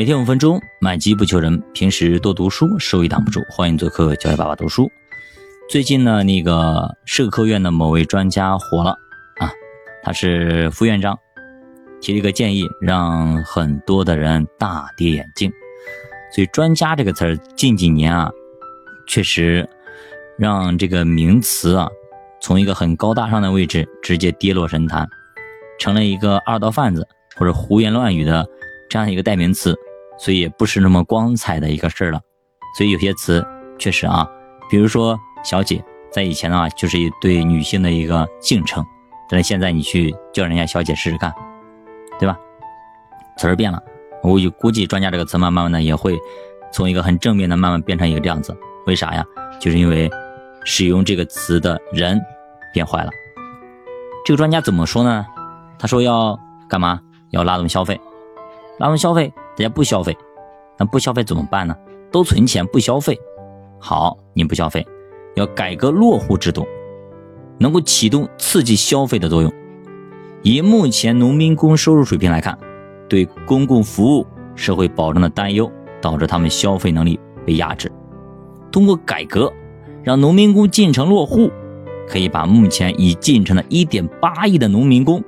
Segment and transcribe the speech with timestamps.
[0.00, 1.62] 每天五分钟，买机不求人。
[1.74, 3.42] 平时多读书，收益挡不住。
[3.50, 4.90] 欢迎做客教育爸爸读书。
[5.68, 8.92] 最近呢，那个社科院的某位专家火了
[9.38, 9.52] 啊，
[10.02, 11.18] 他是副院长，
[12.00, 15.52] 提了一个建议，让很多的人大跌眼镜。
[16.34, 18.30] 所以“专家”这个词儿，近几年啊，
[19.06, 19.68] 确实
[20.38, 21.86] 让这个名词啊，
[22.40, 25.06] 从一个很高大上的位置直接跌落神坛，
[25.78, 27.06] 成了一个二道贩子
[27.36, 28.48] 或者胡言乱语的
[28.88, 29.78] 这样一个代名词。
[30.20, 32.20] 所以也不是那么光彩的一个事儿了。
[32.76, 33.44] 所以有些词
[33.78, 34.28] 确实啊，
[34.68, 38.84] 比如说“小姐”，在以前的话就是一对女性的一个敬称，
[39.28, 41.32] 但是现在你去叫人家小姐试试看，
[42.18, 42.38] 对吧？
[43.38, 43.82] 词儿变了。
[44.22, 46.18] 我估计专家这个词慢慢的也会
[46.70, 48.54] 从一个很正面的慢慢变成一个这样子，
[48.86, 49.24] 为啥呀？
[49.58, 50.10] 就是因为
[50.64, 52.20] 使用这个词的人
[52.74, 53.10] 变坏了。
[54.26, 55.26] 这个专家怎么说呢？
[55.78, 57.00] 他说要干嘛？
[57.30, 57.98] 要拉动消费，
[58.80, 60.16] 拉动消费，大家不消费，
[60.78, 61.76] 那不消费怎么办呢？
[62.10, 63.16] 都存钱不消费，
[63.78, 64.84] 好，你不消费，
[65.36, 66.66] 要改革落户制度，
[67.58, 69.52] 能够启动刺激消费的作用。
[70.42, 72.58] 以目前农民工收入水平来看。
[73.06, 75.68] 对公共服务、社会保障的担忧，
[76.00, 77.90] 导致他们消费能力被压制。
[78.70, 79.52] 通过改革，
[80.04, 81.50] 让农民工进城落户，
[82.08, 85.20] 可以把目前已进城的1.8亿的农民工，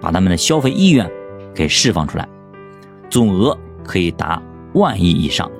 [0.00, 1.10] 把他们的消费意愿
[1.52, 2.28] 给释放出来，
[3.12, 5.50] 总额可以达万亿以上。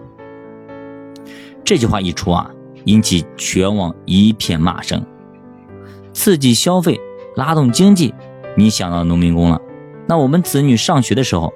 [1.62, 2.50] 这句话一出啊，
[2.84, 5.04] 引起全网一片骂声。
[6.14, 6.98] 刺激消费，
[7.36, 8.14] 拉动经济，
[8.56, 9.60] 你想到农民工了？
[10.08, 11.52] 那我们子女上学的时候，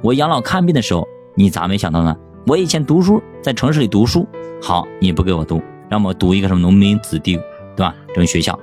[0.00, 2.16] 我养老看病的时候，你咋没想到呢？
[2.46, 4.24] 我以前读书在城市里读书，
[4.62, 7.36] 好，你不给我读，让我读一个什么农民子弟，
[7.74, 7.92] 对吧？
[8.10, 8.56] 这种学校，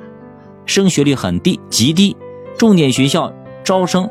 [0.65, 2.15] 升学率很低，极低，
[2.57, 3.33] 重点学校
[3.65, 4.09] 招生，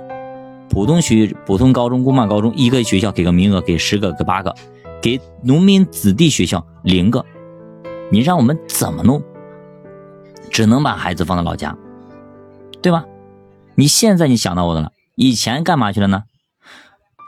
[0.68, 4.54] 普通学、普通高中、公办高中一个学校给个名额，给十个，给八个，
[5.00, 7.24] 给农民子弟学校零个，
[8.10, 9.22] 你让我们怎么弄？
[10.50, 11.76] 只能把孩子放到老家，
[12.80, 13.04] 对吧？
[13.74, 14.92] 你现在你想到我的了。
[15.14, 16.22] 以前干嘛去了呢？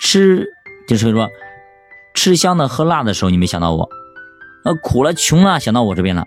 [0.00, 0.46] 吃
[0.86, 1.28] 就是说，
[2.14, 3.88] 吃香的喝辣的时候，你没想到我；
[4.64, 6.26] 那苦了穷了，想到我这边了，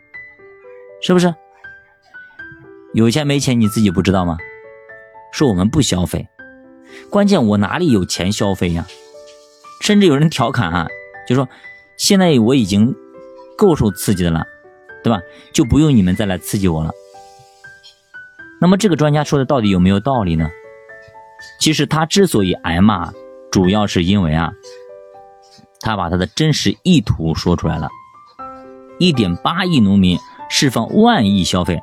[1.01, 1.33] 是不是？
[2.93, 4.37] 有钱没钱你自己不知道吗？
[5.31, 6.27] 说我们不消费，
[7.13, 8.87] 关键我哪里有钱消费呀？
[9.81, 10.87] 甚至有人调侃啊，
[11.27, 11.47] 就说
[11.95, 12.91] 现在我已经
[13.55, 14.43] 够受刺激的了，
[15.03, 15.21] 对吧？
[15.53, 16.89] 就不用你们再来刺激我了。
[18.59, 20.49] 那么这个专家说的到底有没有道理呢？
[21.59, 23.13] 其实他之所以挨骂，
[23.51, 24.51] 主要是因为啊，
[25.81, 27.87] 他把他的真实意图说出来了。
[28.97, 30.17] 一点八亿农民
[30.49, 31.79] 释放万亿消费，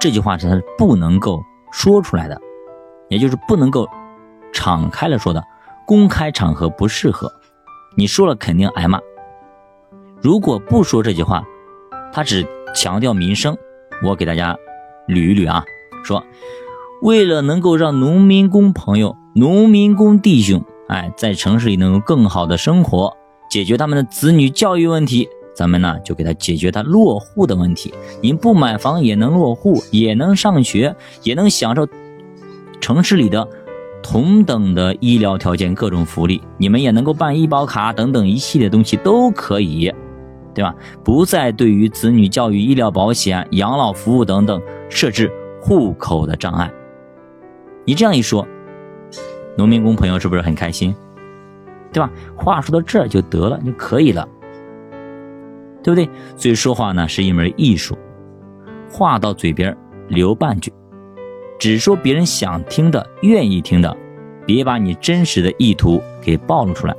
[0.00, 1.40] 这句话是他是不能够
[1.70, 2.40] 说出来的，
[3.08, 3.86] 也就是不能够
[4.52, 5.42] 敞开了说的，
[5.86, 7.32] 公开场合不适合。
[7.96, 9.00] 你说了肯定挨骂。
[10.22, 11.44] 如果不说这句话，
[12.12, 13.56] 他只强调民生，
[14.02, 14.56] 我给大家
[15.08, 15.64] 捋一捋啊，
[16.02, 16.22] 说。
[17.02, 23.14] 为了能够让农民工朋友、农民工弟兄，哎，在城市里能够更好的生活，
[23.50, 27.92] 解决他们的子女教育问题，咱们呢就给他解决他落户的问题。
[28.22, 31.86] 您不买房也能落户，也能上学，也能享受
[32.80, 33.46] 城市里的
[34.02, 36.40] 同等的医疗条件、各种福利。
[36.58, 39.92] 你们也能够办医保卡等等一系列东西都可以，
[40.54, 40.74] 对吧？
[41.04, 45.30] 不再对于子女教育、医疗保险、养老服务等等设置
[45.60, 46.70] 户口的障碍。
[47.84, 48.46] 你这样一说，
[49.56, 50.94] 农民工朋友是不是很开心？
[51.92, 52.10] 对吧？
[52.36, 54.28] 话说到这儿就得了，就可以了，
[55.82, 56.08] 对不对？
[56.36, 57.96] 所以说话呢是一门艺术，
[58.90, 59.74] 话到嘴边
[60.08, 60.72] 留半句，
[61.58, 63.96] 只说别人想听的、愿意听的，
[64.46, 66.94] 别把你真实的意图给暴露出来。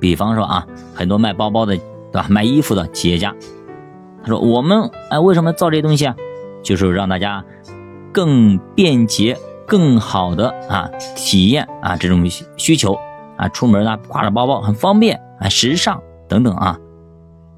[0.00, 1.82] 比方说啊，很多卖包包的，对
[2.12, 2.26] 吧？
[2.28, 3.34] 卖衣服的企业家，
[4.22, 6.16] 他说：“我们哎，为什么造这些东西啊？
[6.62, 7.44] 就是让大家
[8.12, 12.28] 更便捷。”更好的啊体验啊这种
[12.58, 12.98] 需求
[13.38, 16.78] 啊出门啊挎着包包很方便啊时尚等等啊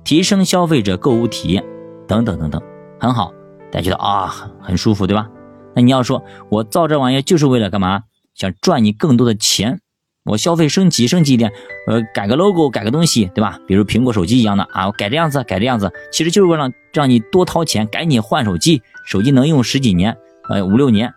[0.04, 1.64] 提升消费者购物体验
[2.06, 2.62] 等等等等
[3.00, 3.32] 很好
[3.72, 5.28] 大家觉得啊很很舒服对吧？
[5.74, 8.02] 那你要说我造这玩意就是为了干嘛？
[8.34, 9.80] 想赚你更多的钱，
[10.24, 11.52] 我消费升级升级一点，
[11.86, 13.58] 呃改个 logo 改个东西对吧？
[13.66, 20.16] 比如苹果手机一样的啊我改这样子改这样子，其实就是为了让你多掏钱赶紧换手机，手机能用十几年
[20.48, 21.12] 呃五六年。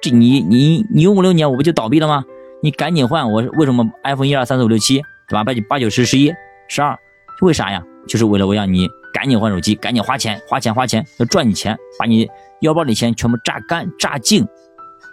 [0.00, 2.24] 这你你你用五六年我不就倒闭了吗？
[2.62, 3.30] 你赶紧换！
[3.30, 5.44] 我为什么 iPhone 一二三四五六七对吧？
[5.44, 6.32] 八九八九十十一
[6.68, 6.98] 十二，
[7.42, 7.82] 为啥呀？
[8.06, 12.28] 就是为了我让你赶紧换手机，赶紧花钱花钱花钱，要赚你钱，把你
[12.60, 14.46] 腰包里的钱全部榨干榨净。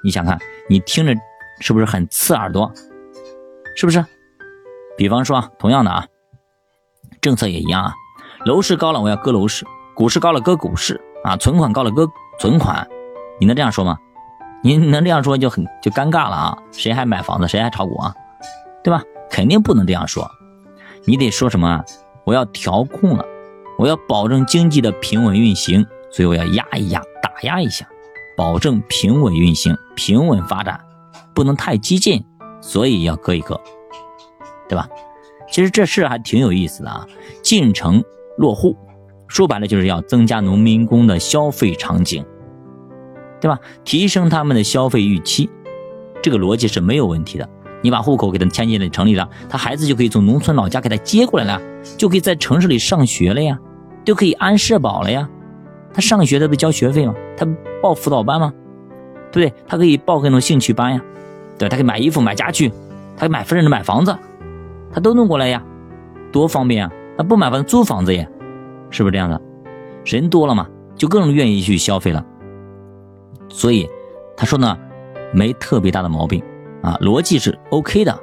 [0.03, 0.39] 你想看，
[0.69, 1.13] 你听着
[1.61, 2.71] 是不是很刺耳朵？
[3.75, 4.03] 是不是？
[4.97, 6.07] 比方说啊，同样的啊，
[7.21, 7.93] 政策也一样啊，
[8.45, 12.07] 楼市高了我要割楼市，股市高了割股市啊，存款高了割
[12.39, 12.87] 存款，
[13.39, 13.97] 你能这样说吗？
[14.63, 18.15] 你能这样说就很就尴尬了啊，谁还买房子，谁还炒股啊，
[18.83, 19.03] 对吧？
[19.29, 20.29] 肯定不能这样说，
[21.05, 21.85] 你得说什么啊？
[22.23, 23.25] 我要调控了，
[23.77, 27.87] 我要保证经济的平稳运行，所以我要压一压，打压一下，
[28.37, 30.79] 保证平稳运行、平稳发展，
[31.33, 32.25] 不能太激进，
[32.61, 33.59] 所以要割一割，
[34.69, 34.87] 对吧？
[35.51, 37.05] 其实这事还挺有意思的啊，
[37.43, 38.03] 进城
[38.37, 38.75] 落户，
[39.27, 42.25] 说白了就是要增加农民工的消费场景，
[43.39, 43.59] 对吧？
[43.83, 45.49] 提升他们的消费预期，
[46.23, 47.47] 这个逻辑是没有问题的。
[47.85, 51.61] 你把户口给他迁进了城里了，他孩子就可以从农村老家给他接过来了，
[51.97, 53.59] 就可以在城市里上学了呀，
[54.03, 55.29] 就可以安社保了呀。
[55.93, 57.13] 他上学他不交学费吗？
[57.37, 57.47] 他
[57.83, 58.51] 报辅导班吗？
[59.31, 59.63] 对不对？
[59.67, 61.01] 他可以报各种兴趣班呀，
[61.59, 62.69] 对他可以买衣服、买家具，
[63.15, 64.17] 他可以买甚至买房子，
[64.91, 65.63] 他都弄过来呀，
[66.31, 66.91] 多方便啊！
[67.15, 68.27] 他不买房租房子呀，
[68.89, 69.39] 是不是这样的？
[70.05, 72.25] 人多了嘛，就更愿意去消费了。
[73.47, 73.87] 所以
[74.35, 74.75] 他说呢，
[75.31, 76.43] 没特别大的毛病。
[76.85, 78.15] 啊，逻辑是 OK 的。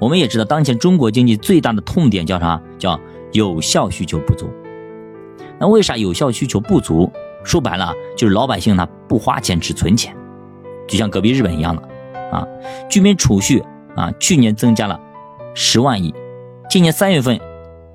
[0.00, 2.58] 我们也知道，当前中国经济最大的痛点叫啥？
[2.78, 2.98] 叫
[3.32, 4.48] 有效需求不足。
[5.60, 7.12] 那为啥有效需求不足？
[7.44, 10.16] 说白了，就是老百姓他不花钱，只存钱，
[10.88, 11.82] 就像隔壁日本一样的
[12.32, 12.48] 啊。
[12.88, 13.62] 居民储蓄
[13.94, 14.98] 啊，去年增加了
[15.54, 16.14] 十万亿，
[16.70, 17.38] 今年三月份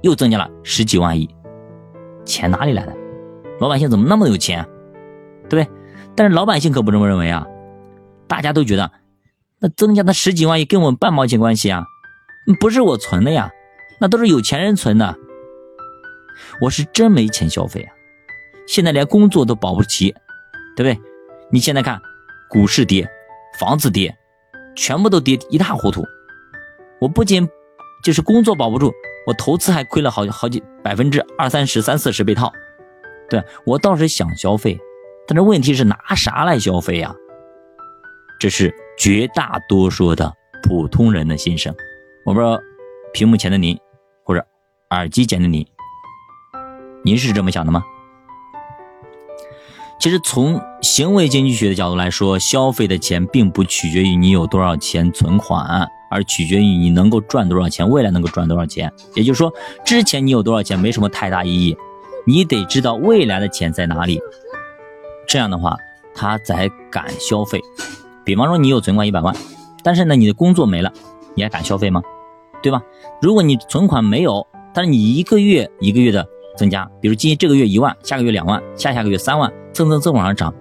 [0.03, 1.27] 又增加了十几万亿，
[2.24, 2.94] 钱哪里来的？
[3.59, 4.63] 老百姓怎么那么有钱？
[5.50, 5.75] 对不对？
[6.15, 7.47] 但是老百姓可不这么认为啊，
[8.27, 8.91] 大家都觉得。
[9.62, 11.84] 那增加的十几万亿跟我们半毛钱关系啊？
[12.60, 13.52] 不是我存的呀，
[14.00, 15.16] 那都是有钱人存的。
[16.62, 17.92] 我是真没钱消费啊，
[18.68, 20.12] 现在连工作都保不齐，
[20.76, 21.00] 对不对？
[21.52, 22.00] 你现在看，
[22.50, 23.08] 股市跌，
[23.60, 24.18] 房子跌，
[24.76, 26.06] 全部都跌一塌糊涂。
[27.02, 27.48] 我不仅
[28.02, 28.94] 就是工作保不住，
[29.28, 32.52] 我投资还亏了好好几百分之二三十、三四十被套。
[33.30, 34.80] 对我倒是想消费，
[35.28, 37.14] 但是问题是拿啥来消费呀？
[38.40, 38.74] 这是。
[39.00, 41.74] 绝大多数的普通人的心声，
[42.25, 42.60] 我不知道
[43.13, 43.80] 屏幕前的您
[44.25, 44.46] 或者
[44.90, 45.66] 耳机前的你，
[47.06, 47.81] 您是这么想的吗？
[50.01, 58.92] 其实从行为经济学的角度来说，消费的钱并不取决于你有多少钱存款，而取决于你能够赚多少钱，未来能够赚多少钱。
[59.16, 59.54] 也就是说，
[59.86, 61.78] 之前你有多少钱没什么太大意义，
[62.25, 64.19] 你得知道未来的钱在哪里，
[65.25, 65.78] 这样的话
[66.13, 67.62] 他才敢消费。
[68.30, 69.36] 比方说你有存款一百万，
[69.84, 70.94] 但是呢你的工作没了，
[71.34, 72.00] 你还敢消费吗？
[72.62, 72.80] 对吧？
[73.24, 76.24] 如果你存款没有，但是你一个月一个月的
[76.56, 80.54] 增加，比如今这个月一万，下个月两万，下下个月三万，蹭蹭蹭往上涨，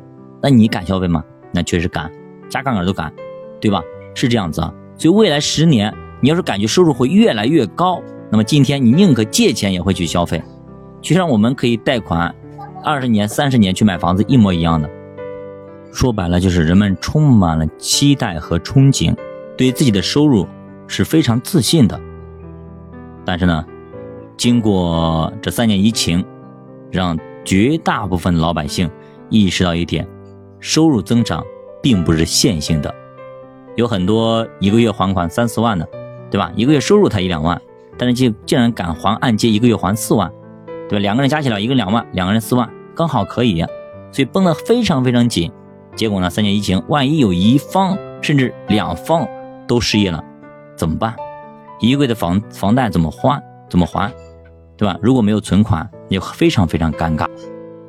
[0.43, 1.23] 那你敢消费吗？
[1.53, 2.11] 那确实敢，
[2.49, 3.13] 加杠杆都敢，
[3.61, 3.83] 对吧？
[4.15, 4.73] 是这样子啊。
[4.97, 8.01] 所以未来十年，你要是感觉收入会越来越高，
[8.31, 10.43] 那么今天你宁可借钱也会去消费，
[11.03, 12.35] 就像我们可以贷款
[12.83, 14.89] 二十年、三十年去买房子一模一样的。
[15.93, 19.17] 说白了，就是人们充满了期待和憧憬，
[19.57, 20.47] 对自己的收入
[20.87, 22.01] 是非常自信的。
[23.25, 23.65] 但是呢，
[24.37, 26.25] 经过这三年疫情，
[26.91, 28.91] 让绝大部分老百姓
[29.29, 30.07] 意识到一点：
[30.61, 31.43] 收入增长
[31.83, 32.95] 并不是线性的。
[33.77, 35.89] 有很多一个月还款三四万的，
[36.31, 36.53] 对吧？
[36.55, 37.61] 一个月收入才一两万，
[37.97, 40.31] 但是竟竟然敢还按揭，一个月还四万，
[40.89, 41.01] 对吧？
[41.01, 43.65] 两个人加起来，一个两万，两个人四万，刚好可以，
[44.11, 45.51] 所以绷得非常非常紧。
[45.99, 46.31] 结果呢？
[46.31, 49.27] 三年疫情，万一有一方甚至两方
[49.67, 50.23] 都失业了，
[50.77, 51.13] 怎么办？
[51.81, 53.43] 一个月的房房贷怎么还？
[53.69, 54.09] 怎么还？
[54.77, 54.97] 对吧？
[55.03, 57.29] 如果没有存款，也非常非常尴尬。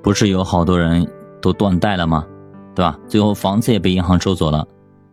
[0.02, 1.08] 不是有好多人
[1.40, 2.26] 都断贷了吗？
[2.74, 2.98] 对吧？
[3.08, 4.68] 最后房子也被银行收走了，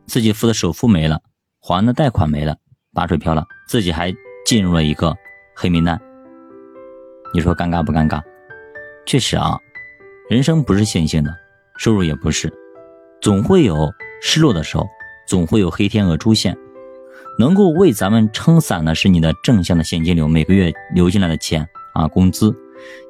[0.07, 1.21] 自己付的首付没了，
[1.61, 2.57] 还的贷款没了，
[2.95, 4.11] 打水漂了，自己还
[4.47, 5.15] 进入了一个
[5.55, 6.01] 黑名单。
[7.35, 8.23] 你说尴尬不尴尬？
[9.05, 9.59] 确实啊，
[10.31, 11.31] 人生不是线性的，
[11.77, 12.51] 收入也不是。
[13.27, 13.93] 总会有
[14.23, 14.89] 失落的时候，
[15.27, 16.57] 总会有黑天鹅出现。
[17.41, 22.55] 能够为咱们撑伞的是你的正向的现金流，每个月流进来的钱啊，工资。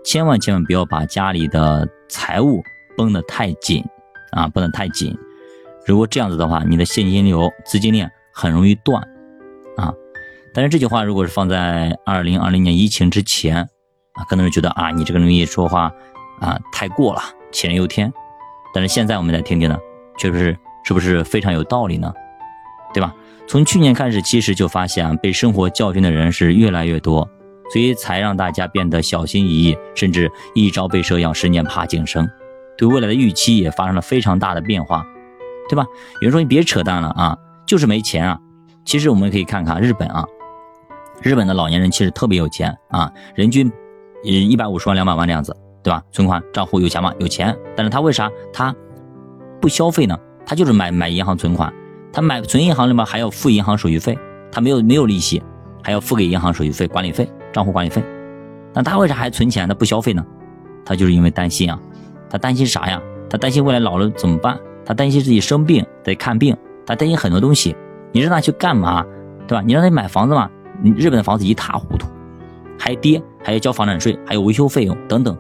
[0.03, 2.63] 千万千万不要把家里的财务
[2.97, 3.85] 绷得太紧
[4.33, 5.15] 啊，绷得太紧。
[5.85, 9.03] 如果这样子的话，你的现金流资金链很容易断
[9.77, 9.93] 啊。
[10.55, 13.59] 但是这句话如果是放在二零二零年疫情之前
[14.15, 15.93] 啊，可能是觉得啊，你这个人一说话
[16.41, 17.21] 啊太过了，
[17.53, 18.11] 杞人忧天。
[18.73, 19.79] 但是现在我们再听听呢。
[20.17, 22.13] 确实是，是不是非常有道理呢？
[22.95, 23.15] 对吧？
[23.47, 27.29] 从去年开始，其实就发现被生活教训的人是越来越多，
[27.73, 32.29] 所以才让大家变得小心翼翼，甚至一朝被蛇咬，十年怕井绳，
[32.77, 35.05] 对未来的预期也发生了非常大的变化，
[35.69, 35.85] 对吧？
[36.15, 38.39] 有人说你别扯淡了啊，就是没钱啊。
[38.85, 40.25] 其实我们可以看看日本啊，
[41.23, 43.71] 日本的老年人其实特别有钱啊，人均
[44.25, 46.03] 呃一百五十万两百万的样子，对吧？
[46.11, 47.13] 存款账户有钱吗？
[47.19, 48.75] 有钱，但是他为啥他
[49.67, 50.17] 不消费呢？
[50.47, 51.73] 他就是买买银行存款，
[52.13, 54.17] 他买存银行里面还要付银行手续费，
[54.53, 55.43] 他没有没有利息，
[55.83, 58.01] 还要付给银行手续费、管理费、账户管理费。
[58.73, 59.67] 那他为啥还存钱？
[59.67, 60.25] 他不消费呢？
[60.85, 61.77] 他就是因为担心啊，
[62.31, 63.03] 他担心啥呀？
[63.29, 64.57] 他担心未来老了怎么办？
[64.85, 66.57] 他担心自己生病得看病，
[66.87, 67.75] 他担心很多东西。
[68.13, 69.05] 你让他去干嘛，
[69.49, 69.65] 对吧？
[69.67, 70.49] 你让他买房子嘛？
[70.97, 72.07] 日本的房子一塌糊涂，
[72.79, 75.37] 还跌，还要交房产税，还有维修费用等等。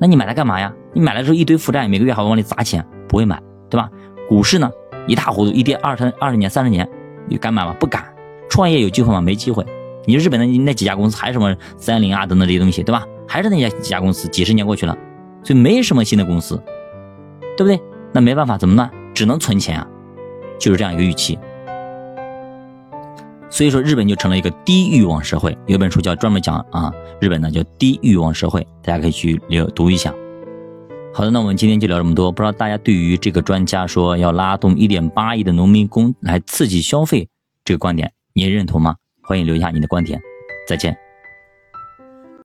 [0.00, 0.72] 那你买它干嘛呀？
[0.94, 3.38] 你买了之后一堆负债，每个月还要往里砸钱，不会买，
[3.70, 3.90] 对吧？
[4.28, 4.70] 股市呢
[5.06, 6.88] 一塌糊涂，一跌二三二十年、三十年，
[7.26, 7.74] 你敢买吗？
[7.78, 8.04] 不敢。
[8.50, 9.20] 创业有机会吗？
[9.20, 9.64] 没机会。
[10.06, 13.04] 你日本的那几家公司还是什么三菱啊等等这些东西，对吧？
[13.26, 14.96] 还是那家几家公司，几十年过去了，
[15.42, 16.56] 所以没什么新的公司，
[17.56, 17.78] 对不对？
[18.12, 18.90] 那没办法，怎么办？
[19.14, 19.86] 只能存钱啊，
[20.58, 21.38] 就是这样一个预期。
[23.50, 25.56] 所以说，日本就成了一个低欲望社会。
[25.66, 30.12] 有本书叫专门讲啊，日本呢叫低欲望社会，大家可以去留读一下。
[31.14, 32.30] 好的，那我们今天就聊这么多。
[32.30, 37.28] 不知道大家对于这个专家说要拉动一点八亿的农民工来刺激消费
[37.64, 38.94] 这个观点，你也认同吗？
[39.22, 40.20] 欢迎留下你的观点，
[40.68, 40.96] 再见。